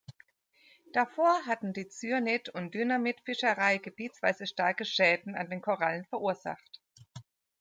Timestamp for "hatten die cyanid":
1.45-2.49